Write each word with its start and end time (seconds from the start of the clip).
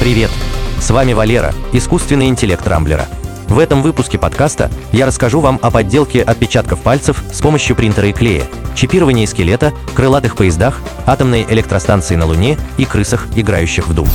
Привет! 0.00 0.30
С 0.78 0.90
вами 0.90 1.14
Валера, 1.14 1.54
искусственный 1.72 2.28
интеллект 2.28 2.66
Рамблера. 2.68 3.06
В 3.48 3.58
этом 3.58 3.82
выпуске 3.82 4.18
подкаста 4.18 4.70
я 4.92 5.06
расскажу 5.06 5.40
вам 5.40 5.58
о 5.62 5.70
подделке 5.70 6.22
отпечатков 6.22 6.80
пальцев 6.82 7.24
с 7.32 7.40
помощью 7.40 7.74
принтера 7.74 8.08
и 8.08 8.12
клея, 8.12 8.44
чипировании 8.74 9.24
скелета, 9.24 9.72
крылатых 9.94 10.36
поездах, 10.36 10.80
атомной 11.06 11.46
электростанции 11.48 12.14
на 12.14 12.26
Луне 12.26 12.58
и 12.76 12.84
крысах, 12.84 13.26
играющих 13.34 13.88
в 13.88 13.92
Doom. 13.92 14.08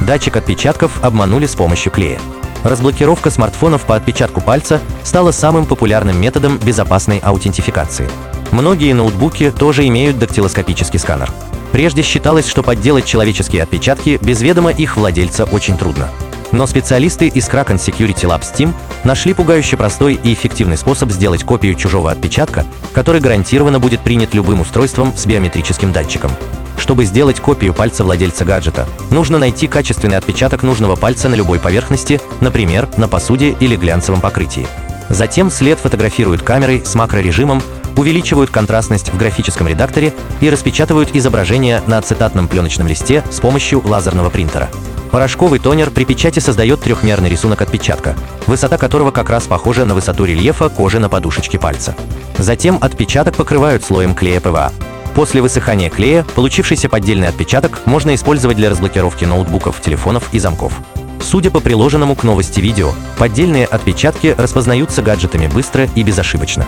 Датчик 0.00 0.36
отпечатков 0.36 1.04
обманули 1.04 1.46
с 1.46 1.54
помощью 1.54 1.92
клея. 1.92 2.18
Разблокировка 2.64 3.30
смартфонов 3.30 3.82
по 3.82 3.94
отпечатку 3.94 4.40
пальца 4.40 4.80
стала 5.04 5.32
самым 5.32 5.66
популярным 5.66 6.18
методом 6.18 6.56
безопасной 6.56 7.18
аутентификации. 7.18 8.08
Многие 8.52 8.94
ноутбуки 8.94 9.50
тоже 9.50 9.86
имеют 9.86 10.18
дактилоскопический 10.18 10.98
сканер. 10.98 11.30
Прежде 11.72 12.02
считалось, 12.02 12.48
что 12.48 12.62
подделать 12.62 13.04
человеческие 13.04 13.62
отпечатки 13.62 14.18
без 14.22 14.42
ведома 14.42 14.70
их 14.70 14.96
владельца 14.96 15.44
очень 15.44 15.76
трудно. 15.76 16.08
Но 16.52 16.66
специалисты 16.66 17.28
из 17.28 17.48
Kraken 17.48 17.76
Security 17.76 18.24
Labs 18.24 18.52
Team 18.54 18.72
нашли 19.04 19.34
пугающе 19.34 19.76
простой 19.76 20.14
и 20.14 20.32
эффективный 20.32 20.76
способ 20.76 21.10
сделать 21.10 21.44
копию 21.44 21.74
чужого 21.74 22.10
отпечатка, 22.10 22.66
который 22.92 23.20
гарантированно 23.20 23.78
будет 23.78 24.00
принят 24.00 24.34
любым 24.34 24.60
устройством 24.60 25.16
с 25.16 25.26
биометрическим 25.26 25.92
датчиком. 25.92 26.32
Чтобы 26.76 27.04
сделать 27.04 27.40
копию 27.40 27.72
пальца 27.72 28.04
владельца 28.04 28.44
гаджета, 28.44 28.88
нужно 29.10 29.38
найти 29.38 29.68
качественный 29.68 30.16
отпечаток 30.16 30.62
нужного 30.62 30.96
пальца 30.96 31.28
на 31.28 31.34
любой 31.34 31.60
поверхности, 31.60 32.20
например, 32.40 32.88
на 32.96 33.06
посуде 33.06 33.54
или 33.60 33.76
глянцевом 33.76 34.20
покрытии. 34.20 34.66
Затем 35.08 35.50
след 35.50 35.78
фотографируют 35.78 36.42
камерой 36.42 36.82
с 36.84 36.94
макрорежимом, 36.94 37.62
увеличивают 37.96 38.50
контрастность 38.50 39.12
в 39.12 39.16
графическом 39.16 39.68
редакторе 39.68 40.14
и 40.40 40.50
распечатывают 40.50 41.14
изображение 41.14 41.82
на 41.86 41.98
ацетатном 41.98 42.48
пленочном 42.48 42.88
листе 42.88 43.22
с 43.30 43.40
помощью 43.40 43.86
лазерного 43.86 44.30
принтера. 44.30 44.68
Порошковый 45.10 45.58
тонер 45.58 45.90
при 45.90 46.04
печати 46.04 46.38
создает 46.38 46.80
трехмерный 46.80 47.28
рисунок 47.28 47.62
отпечатка, 47.62 48.14
высота 48.46 48.78
которого 48.78 49.10
как 49.10 49.28
раз 49.28 49.44
похожа 49.44 49.84
на 49.84 49.94
высоту 49.94 50.24
рельефа 50.24 50.68
кожи 50.68 51.00
на 51.00 51.08
подушечке 51.08 51.58
пальца. 51.58 51.96
Затем 52.38 52.78
отпечаток 52.80 53.34
покрывают 53.34 53.84
слоем 53.84 54.14
клея 54.14 54.40
ПВА. 54.40 54.72
После 55.14 55.42
высыхания 55.42 55.90
клея 55.90 56.24
получившийся 56.36 56.88
поддельный 56.88 57.26
отпечаток 57.26 57.80
можно 57.86 58.14
использовать 58.14 58.56
для 58.56 58.70
разблокировки 58.70 59.24
ноутбуков, 59.24 59.80
телефонов 59.80 60.28
и 60.32 60.38
замков. 60.38 60.72
Судя 61.20 61.50
по 61.50 61.60
приложенному 61.60 62.14
к 62.14 62.22
новости 62.22 62.60
видео, 62.60 62.92
поддельные 63.18 63.66
отпечатки 63.66 64.34
распознаются 64.38 65.02
гаджетами 65.02 65.48
быстро 65.48 65.88
и 65.96 66.02
безошибочно. 66.04 66.66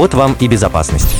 Вот 0.00 0.14
вам 0.14 0.34
и 0.40 0.48
безопасность. 0.48 1.14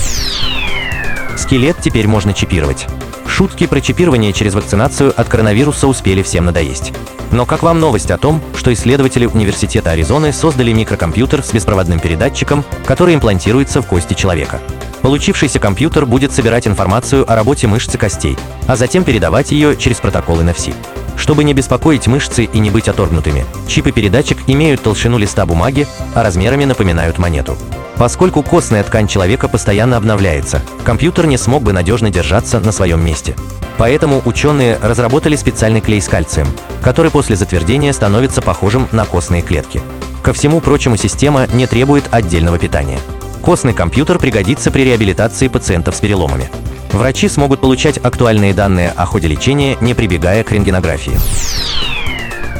Скелет 1.36 1.77
теперь 1.83 2.09
можно 2.09 2.33
чипировать. 2.33 2.86
Шутки 3.27 3.67
про 3.67 3.83
чипирование 3.83 4.33
через 4.33 4.55
вакцинацию 4.55 5.12
от 5.14 5.28
коронавируса 5.28 5.86
успели 5.86 6.23
всем 6.23 6.47
надоесть. 6.47 6.95
Но 7.31 7.45
как 7.45 7.62
вам 7.62 7.78
новость 7.78 8.11
о 8.11 8.17
том, 8.17 8.41
что 8.56 8.73
исследователи 8.73 9.27
Университета 9.27 9.91
Аризоны 9.91 10.33
создали 10.33 10.73
микрокомпьютер 10.73 11.42
с 11.42 11.53
беспроводным 11.53 12.01
передатчиком, 12.01 12.64
который 12.86 13.14
имплантируется 13.14 13.83
в 13.83 13.86
кости 13.86 14.14
человека? 14.14 14.62
Получившийся 15.03 15.58
компьютер 15.58 16.06
будет 16.06 16.33
собирать 16.33 16.67
информацию 16.67 17.31
о 17.31 17.36
работе 17.36 17.67
мышц 17.67 17.95
и 17.95 17.98
костей, 17.98 18.39
а 18.67 18.77
затем 18.77 19.05
передавать 19.05 19.53
ее 19.53 19.77
через 19.77 19.98
протокол 19.98 20.41
NFC. 20.41 20.75
Чтобы 21.19 21.45
не 21.45 21.53
беспокоить 21.53 22.06
мышцы 22.06 22.45
и 22.45 22.58
не 22.58 22.70
быть 22.70 22.89
оторгнутыми, 22.89 23.45
чип 23.69 23.89
и 23.89 23.92
передатчик 23.92 24.39
имеют 24.47 24.81
толщину 24.81 25.19
листа 25.19 25.45
бумаги, 25.45 25.86
а 26.14 26.23
размерами 26.23 26.64
напоминают 26.64 27.19
монету. 27.19 27.58
Поскольку 28.00 28.42
костная 28.42 28.82
ткань 28.82 29.06
человека 29.06 29.46
постоянно 29.46 29.98
обновляется, 29.98 30.62
компьютер 30.84 31.26
не 31.26 31.36
смог 31.36 31.62
бы 31.62 31.74
надежно 31.74 32.08
держаться 32.08 32.58
на 32.58 32.72
своем 32.72 33.04
месте. 33.04 33.36
Поэтому 33.76 34.22
ученые 34.24 34.78
разработали 34.80 35.36
специальный 35.36 35.82
клей 35.82 36.00
с 36.00 36.08
кальцием, 36.08 36.48
который 36.80 37.10
после 37.10 37.36
затвердения 37.36 37.92
становится 37.92 38.40
похожим 38.40 38.88
на 38.90 39.04
костные 39.04 39.42
клетки. 39.42 39.82
Ко 40.22 40.32
всему 40.32 40.62
прочему, 40.62 40.96
система 40.96 41.46
не 41.52 41.66
требует 41.66 42.04
отдельного 42.10 42.58
питания. 42.58 42.98
Костный 43.42 43.74
компьютер 43.74 44.18
пригодится 44.18 44.70
при 44.70 44.80
реабилитации 44.84 45.48
пациентов 45.48 45.94
с 45.94 46.00
переломами. 46.00 46.48
Врачи 46.92 47.28
смогут 47.28 47.60
получать 47.60 47.98
актуальные 47.98 48.55
данные 48.55 48.94
о 48.96 49.05
ходе 49.05 49.28
лечения, 49.28 49.77
не 49.83 49.92
прибегая 49.92 50.42
к 50.42 50.52
рентгенографии. 50.52 51.20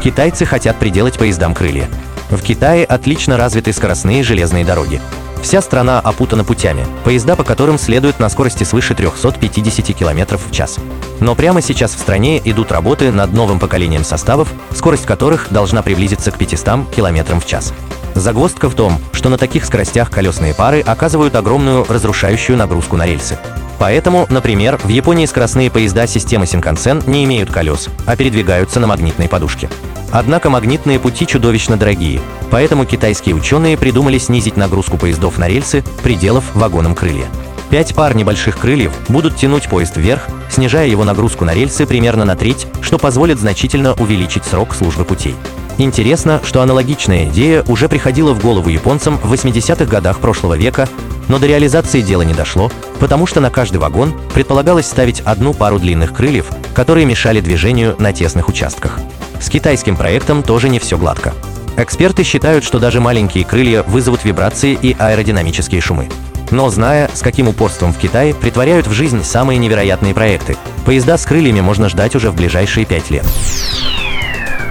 Китайцы 0.05 0.45
хотят 0.45 0.77
приделать 0.77 1.17
поездам 1.17 1.55
крылья. 1.55 1.89
В 2.29 2.43
Китае 2.43 2.85
отлично 2.85 3.39
развиты 3.39 3.73
скоростные 3.73 4.23
железные 4.23 4.67
дороги. 4.67 5.01
Вся 5.43 5.63
страна 5.63 6.01
опутана 6.01 6.45
путями, 6.45 6.87
поезда 7.05 7.35
по 7.35 7.45
которым 7.45 7.79
следуют 7.79 8.21
на 8.21 8.29
скорости 8.29 8.65
свыше 8.65 8.95
350 8.95 9.97
км 9.97 10.37
в 10.37 10.51
час. 10.53 10.79
Но 11.21 11.35
прямо 11.35 11.63
сейчас 11.63 11.95
в 11.95 11.99
стране 11.99 12.41
идут 12.45 12.73
работы 12.73 13.11
над 13.11 13.33
новым 13.33 13.59
поколением 13.59 14.05
составов, 14.05 14.53
скорость 14.75 15.07
которых 15.07 15.49
должна 15.51 15.83
приблизиться 15.83 16.31
к 16.31 16.39
500 16.39 16.91
км 16.95 17.41
в 17.41 17.47
час. 17.47 17.73
Загвоздка 18.15 18.69
в 18.69 18.75
том, 18.75 18.99
что 19.13 19.29
на 19.29 19.39
таких 19.39 19.65
скоростях 19.65 20.11
колесные 20.11 20.55
пары 20.55 20.81
оказывают 20.81 21.35
огромную 21.35 21.87
разрушающую 21.89 22.59
нагрузку 22.59 22.97
на 22.97 23.07
рельсы. 23.07 23.39
Поэтому, 23.81 24.27
например, 24.29 24.79
в 24.85 24.89
Японии 24.89 25.25
скоростные 25.25 25.71
поезда 25.71 26.07
системы 26.07 26.47
Синкансен 26.47 27.03
не 27.07 27.25
имеют 27.25 27.51
колес, 27.51 27.89
а 28.05 28.15
передвигаются 28.15 28.79
на 28.79 28.87
магнитной 28.87 29.27
подушке. 29.27 29.71
Однако 30.13 30.51
магнитные 30.51 31.01
пути 31.01 31.27
чудовищно 31.27 31.79
дорогие, 31.79 32.21
поэтому 32.51 32.85
китайские 32.85 33.35
ученые 33.35 33.79
придумали 33.79 34.19
снизить 34.19 34.59
нагрузку 34.59 34.99
поездов 34.99 35.39
на 35.39 35.49
рельсы, 35.49 35.83
приделав 36.03 36.45
вагоном 36.55 36.95
крылья. 36.95 37.25
Пять 37.71 37.95
пар 37.95 38.15
небольших 38.15 38.59
крыльев 38.59 38.93
будут 39.09 39.37
тянуть 39.37 39.69
поезд 39.69 39.97
вверх, 39.97 40.29
снижая 40.51 40.87
его 40.87 41.05
нагрузку 41.05 41.47
на 41.47 41.55
рельсы 41.55 41.87
примерно 41.87 42.27
на 42.27 42.37
треть, 42.37 42.67
что 42.83 42.99
позволит 42.99 43.41
значительно 43.41 43.95
увеличить 43.95 44.45
срок 44.45 44.75
службы 44.75 45.07
путей. 45.07 45.37
Интересно, 45.79 46.43
что 46.45 46.61
аналогичная 46.61 47.29
идея 47.29 47.63
уже 47.67 47.89
приходила 47.89 48.35
в 48.35 48.43
голову 48.43 48.69
японцам 48.69 49.17
в 49.17 49.33
80-х 49.33 49.87
годах 49.87 50.19
прошлого 50.19 50.55
века, 50.55 50.87
но 51.31 51.39
до 51.39 51.47
реализации 51.47 52.01
дела 52.03 52.23
не 52.23 52.35
дошло, 52.35 52.71
потому 52.99 53.25
что 53.25 53.41
на 53.41 53.51
каждый 53.51 53.77
вагон 53.77 54.13
предполагалось 54.35 54.87
ставить 54.87 55.21
одну 55.21 55.55
пару 55.55 55.79
длинных 55.79 56.13
крыльев, 56.13 56.47
которые 56.75 57.07
мешали 57.07 57.41
движению 57.41 57.95
на 58.01 58.13
тесных 58.13 58.49
участках. 58.49 58.99
С 59.41 59.49
китайским 59.49 59.97
проектом 59.97 60.43
тоже 60.43 60.69
не 60.69 60.81
все 60.81 60.99
гладко. 60.99 61.33
Эксперты 61.77 62.25
считают, 62.25 62.65
что 62.65 62.81
даже 62.81 63.01
маленькие 63.01 63.45
крылья 63.45 63.85
вызовут 63.85 64.25
вибрации 64.25 64.77
и 64.83 64.97
аэродинамические 64.99 65.81
шумы. 65.81 66.09
Но 66.51 66.69
зная, 66.69 67.09
с 67.15 67.21
каким 67.21 67.47
упорством 67.47 67.93
в 67.93 67.99
Китае 67.99 68.35
притворяют 68.35 68.89
в 68.89 68.93
жизнь 68.93 69.23
самые 69.23 69.59
невероятные 69.59 70.15
проекты, 70.15 70.57
поезда 70.85 71.17
с 71.17 71.25
крыльями 71.25 71.61
можно 71.61 71.89
ждать 71.89 72.17
уже 72.17 72.33
в 72.33 72.35
ближайшие 72.35 72.85
пять 72.87 73.09
лет. 73.09 73.25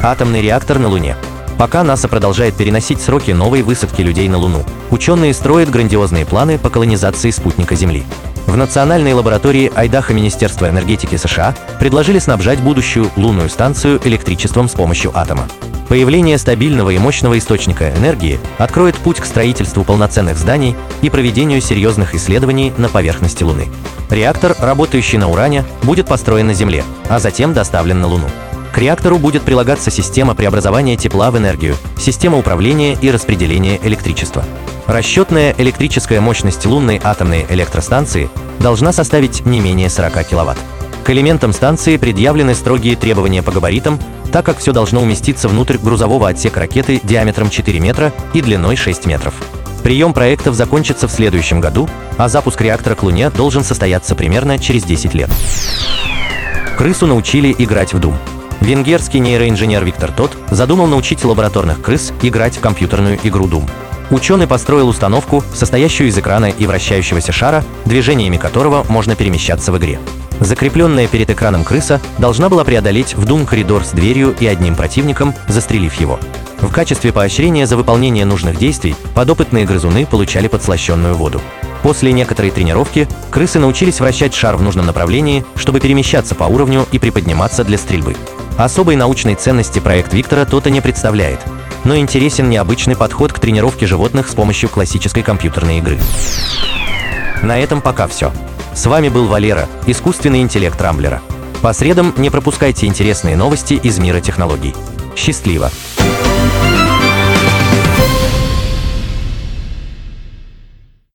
Атомный 0.04 0.42
реактор 0.42 0.78
на 0.78 0.90
Луне. 0.90 1.16
Пока 1.60 1.84
НАСА 1.84 2.08
продолжает 2.08 2.56
переносить 2.56 3.02
сроки 3.02 3.32
новой 3.32 3.64
высадки 3.64 4.02
людей 4.02 4.30
на 4.30 4.38
Луну, 4.38 4.64
ученые 4.92 5.34
строят 5.34 5.70
грандиозные 5.70 6.26
планы 6.26 6.58
по 6.58 6.70
колонизации 6.70 7.32
спутника 7.32 7.76
Земли. 7.76 8.06
В 8.48 8.56
Национальной 8.56 9.12
лаборатории 9.12 9.70
Айдаха 9.76 10.14
Министерства 10.14 10.70
энергетики 10.70 11.18
США 11.18 11.54
предложили 11.78 12.18
снабжать 12.20 12.62
будущую 12.62 13.12
лунную 13.18 13.50
станцию 13.50 14.00
электричеством 14.06 14.70
с 14.70 14.72
помощью 14.72 15.12
атома. 15.14 15.50
Появление 15.90 16.38
стабильного 16.38 16.92
и 16.92 16.98
мощного 16.98 17.38
источника 17.38 17.90
энергии 17.90 18.40
откроет 18.58 18.96
путь 18.96 19.20
к 19.20 19.26
строительству 19.26 19.84
полноценных 19.84 20.38
зданий 20.38 20.78
и 21.02 21.10
проведению 21.10 21.60
серьезных 21.60 22.16
исследований 22.16 22.72
на 22.78 22.88
поверхности 22.88 23.44
Луны. 23.44 23.68
Реактор, 24.10 24.56
работающий 24.60 25.18
на 25.18 25.30
уране, 25.30 25.66
будет 25.84 26.08
построен 26.08 26.48
на 26.48 26.54
Земле, 26.54 26.86
а 27.10 27.20
затем 27.20 27.54
доставлен 27.54 28.00
на 28.00 28.08
Луну. 28.08 28.30
К 28.72 28.78
реактору 28.78 29.18
будет 29.18 29.44
прилагаться 29.44 29.90
система 29.90 30.36
преобразования 30.36 30.96
тепла 30.96 31.32
в 31.32 31.38
энергию, 31.38 31.76
система 31.98 32.38
управления 32.38 32.98
и 33.02 33.10
распределения 33.12 33.80
электричества. 33.84 34.46
Расчетная 34.86 35.54
электрическая 35.58 36.22
мощность 36.22 36.66
лунной 36.66 37.00
атомной 37.04 37.46
электростанции 37.50 38.30
должна 38.60 38.92
составить 38.92 39.46
не 39.46 39.60
менее 39.60 39.90
40 39.90 40.28
кВт. 40.28 40.58
К 41.04 41.10
элементам 41.10 41.54
станции 41.54 41.98
предъявлены 41.98 42.54
строгие 42.54 42.96
требования 42.96 43.42
по 43.42 43.52
габаритам, 43.52 44.00
так 44.32 44.46
как 44.46 44.60
все 44.60 44.72
должно 44.72 45.02
уместиться 45.02 45.48
внутрь 45.48 45.78
грузового 45.78 46.30
отсека 46.30 46.60
ракеты 46.60 47.02
диаметром 47.04 47.50
4 47.50 47.80
метра 47.80 48.14
и 48.34 48.42
длиной 48.42 48.76
6 48.76 49.06
метров. 49.08 49.34
Прием 49.82 50.14
проектов 50.14 50.56
закончится 50.56 51.08
в 51.08 51.12
следующем 51.12 51.62
году, 51.62 51.90
а 52.18 52.30
запуск 52.30 52.62
реактора 52.62 52.96
к 52.96 53.04
Луне 53.04 53.30
должен 53.30 53.64
состояться 53.64 54.14
примерно 54.14 54.60
через 54.60 54.84
10 54.84 55.14
лет. 55.14 55.30
Крысу 56.78 57.08
научили 57.08 57.56
играть 57.58 57.94
в 57.94 57.98
Doom. 57.98 58.16
Венгерский 58.62 59.20
нейроинженер 59.20 59.86
Виктор 59.86 60.12
Тот 60.12 60.38
задумал 60.52 60.88
научить 60.88 61.24
лабораторных 61.24 61.82
крыс 61.82 62.14
играть 62.22 62.58
в 62.58 62.60
компьютерную 62.60 63.18
игру 63.24 63.48
Doom. 63.48 63.70
Ученый 64.12 64.48
построил 64.48 64.90
установку, 64.90 65.44
состоящую 65.54 66.10
из 66.10 66.18
экрана 66.18 66.48
и 66.48 66.66
вращающегося 66.66 67.32
шара, 67.32 67.64
движениями 67.86 68.38
которого 68.38 68.84
можно 68.90 69.16
перемещаться 69.16 69.72
в 69.72 69.78
игре. 69.78 70.00
Закрепленная 70.40 71.08
перед 71.08 71.30
экраном 71.30 71.64
крыса 71.64 72.02
должна 72.18 72.50
была 72.50 72.64
преодолеть 72.64 73.16
в 73.16 73.26
Doom 73.26 73.46
коридор 73.46 73.84
с 73.84 73.92
дверью 73.92 74.36
и 74.40 74.48
одним 74.48 74.76
противником, 74.76 75.34
застрелив 75.48 75.94
его. 75.96 76.20
В 76.60 76.72
качестве 76.72 77.14
поощрения 77.14 77.66
за 77.66 77.78
выполнение 77.78 78.26
нужных 78.26 78.58
действий 78.58 78.96
подопытные 79.16 79.66
грызуны 79.66 80.06
получали 80.06 80.48
подслащенную 80.48 81.16
воду. 81.16 81.40
После 81.84 82.12
некоторой 82.12 82.52
тренировки 82.52 83.08
крысы 83.32 83.60
научились 83.60 84.00
вращать 84.00 84.34
шар 84.34 84.58
в 84.58 84.62
нужном 84.62 84.86
направлении, 84.86 85.46
чтобы 85.56 85.80
перемещаться 85.80 86.36
по 86.36 86.44
уровню 86.46 86.86
и 86.92 87.00
приподниматься 87.00 87.64
для 87.64 87.78
стрельбы. 87.78 88.16
Особой 88.60 88.98
научной 88.98 89.36
ценности 89.36 89.80
проект 89.80 90.14
Виктора 90.14 90.44
то-то 90.44 90.70
не 90.70 90.82
представляет, 90.82 91.40
но 91.86 91.96
интересен 91.96 92.50
необычный 92.50 92.98
подход 92.98 93.32
к 93.32 93.40
тренировке 93.40 93.88
животных 93.88 94.28
с 94.28 94.36
помощью 94.36 94.68
классической 94.68 95.24
компьютерной 95.24 95.78
игры. 95.78 95.98
На 97.42 97.58
этом 97.58 97.80
пока 97.80 98.06
все. 98.08 98.34
С 98.76 98.86
вами 98.86 99.08
был 99.08 99.28
Валера, 99.28 99.70
искусственный 99.88 100.42
интеллект 100.42 100.80
Рамблера. 100.82 101.22
По 101.62 101.72
средам 101.72 102.14
не 102.18 102.30
пропускайте 102.30 102.86
интересные 102.86 103.38
новости 103.38 103.76
из 103.76 103.98
мира 103.98 104.20
технологий. 104.20 104.76
Счастливо! 105.16 105.72